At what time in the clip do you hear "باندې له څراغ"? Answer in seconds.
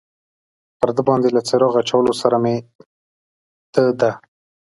1.07-1.73